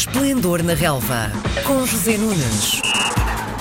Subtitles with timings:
[0.00, 1.30] Esplendor na Relva,
[1.66, 2.80] com José Nunes.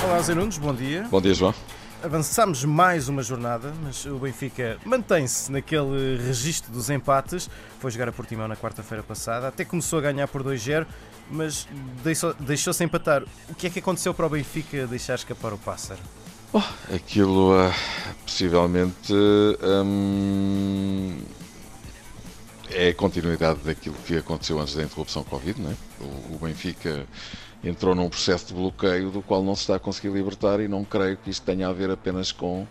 [0.05, 1.05] Olá, Zé Nunes, bom dia.
[1.11, 1.53] Bom dia, João.
[2.01, 7.49] Avançamos mais uma jornada, mas o Benfica mantém-se naquele registro dos empates.
[7.81, 10.87] Foi jogar a Portimão na quarta-feira passada, até começou a ganhar por 2-0,
[11.29, 11.67] mas
[12.05, 13.21] deixou- deixou-se empatar.
[13.49, 15.99] O que é que aconteceu para o Benfica deixar escapar o pássaro?
[16.53, 16.61] Oh,
[16.95, 17.75] aquilo ah,
[18.25, 21.17] possivelmente hum,
[22.71, 25.75] é a continuidade daquilo que aconteceu antes da interrupção Covid, não é?
[25.99, 27.05] O, o Benfica
[27.63, 30.83] entrou num processo de bloqueio do qual não se está a conseguir libertar e não
[30.83, 32.65] creio que isto tenha a ver apenas com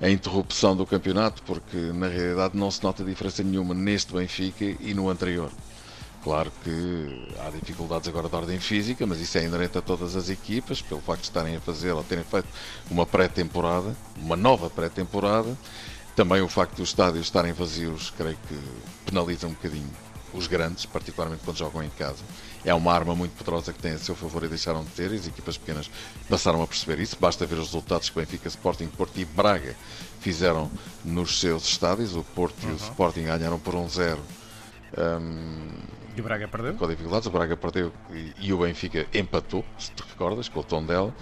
[0.00, 4.94] a interrupção do campeonato, porque na realidade não se nota diferença nenhuma neste Benfica e
[4.94, 5.50] no anterior.
[6.22, 10.28] Claro que há dificuldades agora de ordem física, mas isso é inerente a todas as
[10.28, 12.48] equipas, pelo facto de estarem a fazer ou terem feito
[12.90, 15.56] uma pré-temporada, uma nova pré-temporada.
[16.16, 18.58] Também o facto dos estádios estarem vazios, creio que
[19.06, 19.88] penaliza um bocadinho
[20.32, 22.22] os grandes, particularmente quando jogam em casa.
[22.64, 25.16] É uma arma muito poderosa que têm a seu favor e deixaram de ter, e
[25.16, 25.90] as equipas pequenas
[26.28, 27.16] passaram a perceber isso.
[27.18, 29.74] Basta ver os resultados que Benfica, Sporting, Porto e Braga
[30.20, 30.70] fizeram
[31.04, 32.14] nos seus estádios.
[32.14, 34.18] O Porto e o Sporting ganharam por 1-0
[36.16, 36.74] E o Braga perdeu?
[36.74, 37.26] com dificuldades.
[37.26, 41.14] O Braga perdeu e, e o Benfica empatou, se te recordas, com o tom dela.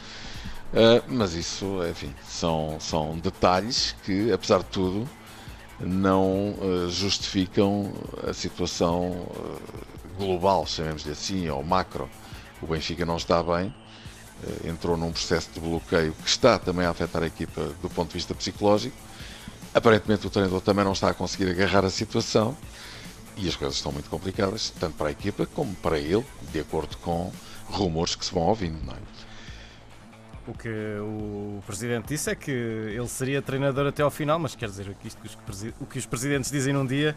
[0.72, 5.08] Ah, mas isso, enfim, são, são detalhes que, apesar de tudo,
[5.80, 7.92] não ah, justificam
[8.27, 9.58] a situação ah,
[10.19, 12.08] global, chamemos-lhe assim, ou macro.
[12.60, 13.72] O Benfica não está bem,
[14.64, 18.14] entrou num processo de bloqueio que está também a afetar a equipa do ponto de
[18.14, 18.97] vista psicológico.
[19.72, 22.56] Aparentemente o treinador também não está a conseguir agarrar a situação
[23.36, 26.97] e as coisas estão muito complicadas, tanto para a equipa como para ele, de acordo
[26.98, 27.32] com
[27.66, 28.84] rumores que se vão ouvindo.
[28.84, 29.27] Não é?
[30.48, 30.68] O que
[31.00, 35.08] o presidente disse é que ele seria treinador até ao final, mas quer dizer, que
[35.08, 35.20] isto
[35.78, 37.14] o que os presidentes dizem num dia,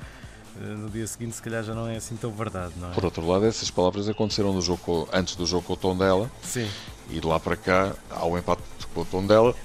[0.62, 2.94] eh, no dia seguinte se calhar já não é assim tão verdade, não é?
[2.94, 6.70] Por outro lado, essas palavras aconteceram no jogo antes do jogo com o Tondela Sim.
[7.10, 9.56] e de lá para cá há o empate com o Tondela,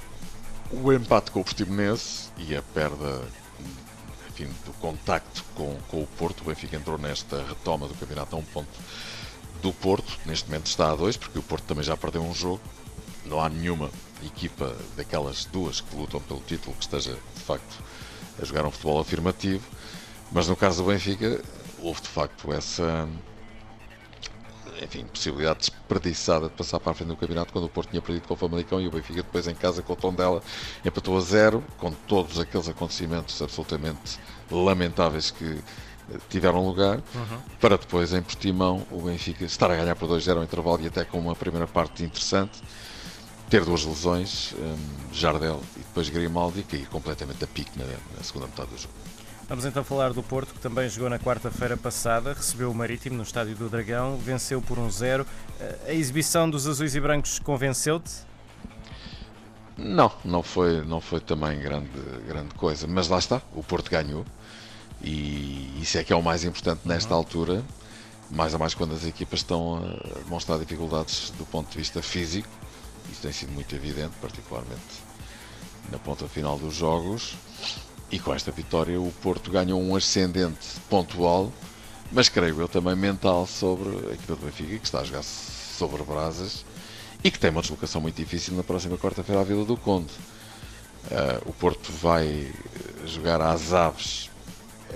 [0.71, 3.21] o empate com o Portimonense e a perda
[4.29, 6.43] enfim, do contacto com, com o Porto.
[6.43, 8.69] O Benfica entrou nesta retoma do campeonato a um ponto
[9.61, 10.19] do Porto.
[10.25, 12.61] Neste momento está a dois, porque o Porto também já perdeu um jogo.
[13.27, 13.91] Não há nenhuma
[14.25, 17.83] equipa daquelas duas que lutam pelo título que esteja, de facto,
[18.41, 19.65] a jogar um futebol afirmativo.
[20.33, 21.41] Mas no caso do Benfica,
[21.81, 23.09] houve de facto essa
[24.83, 28.27] enfim, possibilidade desperdiçada de passar para a frente do campeonato quando o Porto tinha perdido
[28.27, 30.43] com o Famalicão e o Benfica depois em casa com o Tondela
[30.85, 34.19] empatou a zero, com todos aqueles acontecimentos absolutamente
[34.51, 35.45] lamentáveis que
[36.13, 37.01] eh, tiveram lugar,
[37.61, 41.05] para depois em Portimão o Benfica estar a ganhar por 2-0 ao intervalo e até
[41.05, 42.63] com uma primeira parte interessante,
[43.49, 44.77] ter duas lesões, hum,
[45.13, 48.95] Jardel e depois Grimaldi, e cair completamente a pique na, na segunda metade do jogo.
[49.49, 53.23] Vamos então falar do Porto, que também jogou na quarta-feira passada, recebeu o Marítimo no
[53.23, 55.25] Estádio do Dragão, venceu por 1-0.
[55.61, 58.11] Eh, A exibição dos azuis e brancos convenceu-te?
[59.79, 61.91] Não, não foi, não foi também grande,
[62.27, 64.25] grande coisa, mas lá está, o Porto ganhou
[65.03, 67.63] e isso é que é o mais importante nesta altura,
[68.31, 72.49] mais a mais quando as equipas estão a demonstrar dificuldades do ponto de vista físico,
[73.11, 75.07] isso tem sido muito evidente, particularmente
[75.91, 77.37] na ponta final dos jogos,
[78.11, 81.53] e com esta vitória o Porto ganhou um ascendente pontual,
[82.13, 86.03] mas creio eu também mental sobre a equipa do Benfica, que está a jogar sobre
[86.03, 86.65] brasas
[87.23, 90.13] e que tem uma deslocação muito difícil na próxima quarta-feira à Vila do Conde.
[91.11, 94.31] Ah, o Porto vai eh, jogar às Aves,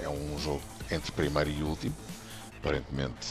[0.02, 1.94] é um jogo entre primeiro e último,
[2.58, 3.28] aparentemente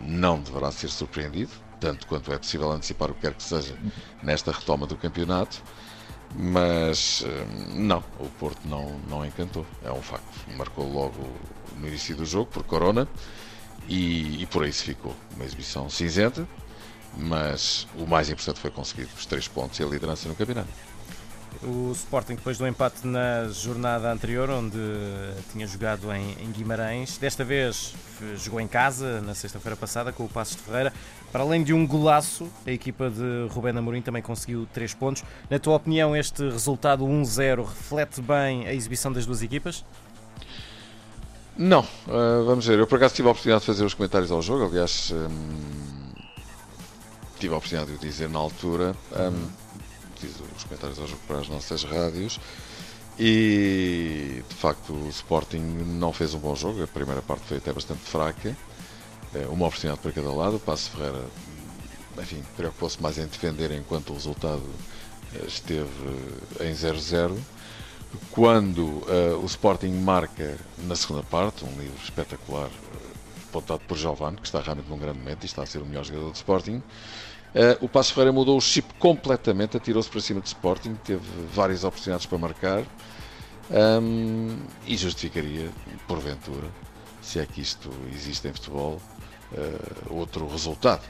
[0.00, 3.76] não deverá ser surpreendido, tanto quanto é possível antecipar o que quer que seja
[4.22, 5.62] nesta retoma do campeonato.
[6.34, 10.26] Mas eh, não, o Porto não, não encantou, é um facto.
[10.56, 11.26] Marcou logo
[11.76, 13.08] no início do jogo por Corona
[13.88, 15.14] e, e por aí se ficou.
[15.34, 16.46] Uma exibição cinzenta,
[17.16, 20.68] mas o mais importante foi conseguir os três pontos e a liderança no campeonato.
[21.60, 24.78] O Sporting, depois do empate na jornada anterior, onde
[25.50, 27.94] tinha jogado em, Guimarães, desta vez
[28.36, 30.92] jogou em casa, na sexta-feira passada, com o Passos de Ferreira.
[31.32, 35.24] Para além de um golaço, a equipa de Rubén Amorim também conseguiu 3 pontos.
[35.50, 39.84] Na tua opinião, este resultado 1-0 reflete bem a exibição das duas equipas?
[41.56, 42.78] Não, ah, vamos ver.
[42.78, 46.12] Eu por acaso tive a oportunidade de fazer os comentários ao jogo, aliás, hum,
[47.40, 48.94] tive a oportunidade de o dizer na altura.
[49.12, 49.67] hum,
[50.18, 52.38] fiz os comentários jogo para as nossas rádios
[53.18, 55.60] e de facto o Sporting
[55.98, 56.82] não fez um bom jogo.
[56.82, 58.56] A primeira parte foi até bastante fraca,
[59.34, 60.56] Eh, uma oportunidade para cada lado.
[60.56, 61.24] O Passo Ferreira,
[62.18, 64.62] enfim, preocupou-se mais em defender enquanto o resultado
[65.34, 65.88] eh, esteve
[66.60, 67.36] em 0-0.
[68.30, 72.70] Quando eh, o Sporting marca na segunda parte, um livro espetacular,
[73.48, 76.04] apontado por Giovanni, que está realmente num grande momento e está a ser o melhor
[76.04, 76.82] jogador do Sporting.
[77.54, 81.22] Uh, o Passo Ferreira mudou o chip completamente, atirou-se para cima do Sporting, teve
[81.52, 82.84] várias oportunidades para marcar
[83.70, 84.56] um,
[84.86, 85.70] e justificaria,
[86.06, 86.68] porventura,
[87.22, 89.00] se é que isto existe em futebol,
[89.52, 91.02] uh, outro resultado.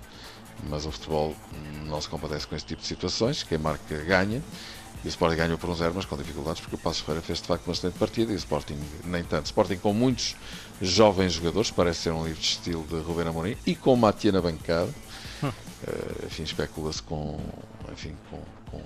[0.68, 1.36] Mas o futebol
[1.86, 4.42] não se compadece com este tipo de situações, quem marca ganha.
[5.04, 7.40] E o Sporting ganhou por um zero, mas com dificuldades, porque o Passo Ferreira fez
[7.40, 9.46] de facto uma excelente partida e o Sporting nem tanto.
[9.46, 10.34] Sporting com muitos
[10.82, 14.40] jovens jogadores, parece ser um livro de estilo de Ruben Amorim, e com Matia na
[14.40, 14.92] bancada.
[15.86, 17.38] Uh, enfim, especula-se com,
[17.92, 18.82] enfim, com, com,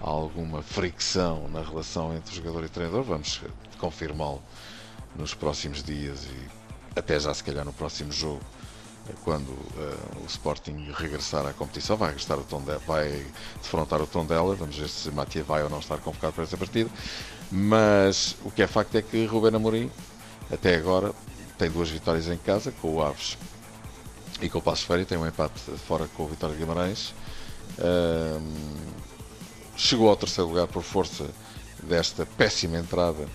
[0.00, 3.02] alguma fricção na relação entre jogador e treinador.
[3.02, 3.40] Vamos
[3.78, 4.42] confirmá-lo
[5.16, 8.40] nos próximos dias e até já se calhar no próximo jogo
[9.24, 13.26] quando uh, o Sporting regressar à competição, vai o Tondela, vai
[13.60, 16.90] defrontar o Tondela, vamos ver se Matia vai ou não estar convocado para essa partida,
[17.50, 19.90] mas o que é facto é que Ruben Amorim,
[20.52, 21.12] até agora,
[21.58, 23.36] tem duas vitórias em casa, com o Aves
[24.40, 27.14] e com o Passo Ferreira, tem um empate fora com o Vitória Guimarães,
[29.76, 31.28] chegou ao terceiro lugar por força
[31.82, 33.26] desta péssima entrada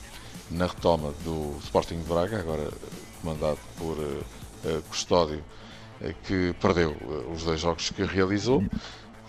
[0.52, 2.70] na retoma do Sporting de Braga, agora
[3.22, 5.44] comandado por uh, Custódio,
[6.02, 6.96] uh, que perdeu
[7.34, 8.64] os dois jogos que realizou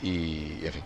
[0.03, 0.83] e, enfim,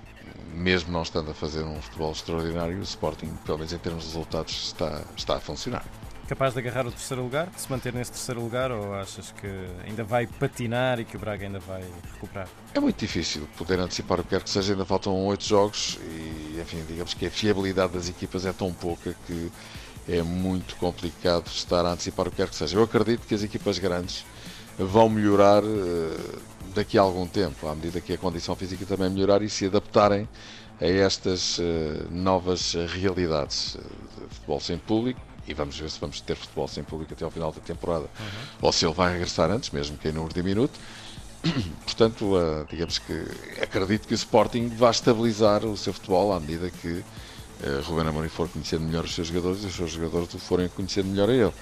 [0.54, 4.10] mesmo não estando a fazer um futebol extraordinário, o Sporting, pelo menos em termos de
[4.10, 5.84] resultados, está, está a funcionar.
[6.30, 9.48] Capaz de agarrar o terceiro lugar, de se manter nesse terceiro lugar, ou achas que
[9.84, 11.82] ainda vai patinar e que o Braga ainda vai
[12.12, 12.46] recuperar?
[12.72, 16.60] É muito difícil poder antecipar o que quer que seja, ainda faltam oito jogos e,
[16.60, 19.50] enfim, digamos que a fiabilidade das equipas é tão pouca que
[20.08, 22.78] é muito complicado estar a antecipar o que quer que seja.
[22.78, 24.24] Eu acredito que as equipas grandes
[24.78, 26.42] vão melhorar uh,
[26.76, 30.28] daqui a algum tempo, à medida que a condição física também melhorar e se adaptarem
[30.80, 31.62] a estas uh,
[32.08, 33.74] novas realidades.
[33.74, 33.80] Uh,
[34.30, 37.52] futebol sem público, e vamos ver se vamos ter futebol sem público até ao final
[37.52, 38.26] da temporada, uhum.
[38.62, 40.78] ou se ele vai regressar antes, mesmo que em número de minuto.
[41.84, 42.36] Portanto,
[42.68, 43.24] digamos que
[43.62, 48.28] acredito que o Sporting vai estabilizar o seu futebol à medida que uh, Ruben Amorim
[48.28, 51.34] for conhecendo melhor os seus jogadores e os seus jogadores o forem conhecendo melhor a
[51.34, 51.52] ele.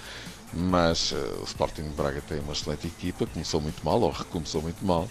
[0.52, 4.62] Mas uh, o Sporting de Braga tem uma excelente equipa, começou muito mal, ou recomeçou
[4.62, 5.08] muito mal.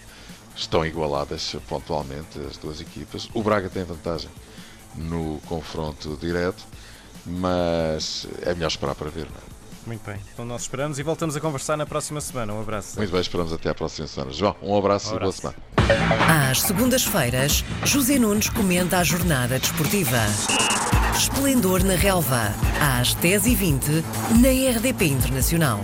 [0.56, 3.30] Estão igualadas pontualmente as duas equipas.
[3.34, 4.30] O Braga tem vantagem
[4.96, 6.66] no confronto direto,
[7.27, 9.25] mas é melhor esperar para ver.
[9.25, 9.57] Não é?
[9.88, 12.53] Muito bem, então nós esperamos e voltamos a conversar na próxima semana.
[12.53, 12.97] Um abraço.
[12.97, 14.33] Muito bem, esperamos até à próxima semana.
[14.33, 15.39] João, um abraço, um abraço.
[15.39, 16.50] e boa semana.
[16.50, 20.18] Às segundas-feiras, José Nunes comenta a jornada desportiva.
[21.18, 22.53] Esplendor na Relva,
[23.00, 24.03] às 10h20,
[24.41, 25.80] na RDP Internacional.